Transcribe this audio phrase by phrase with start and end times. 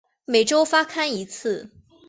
[0.25, 1.69] 每周发刊一次。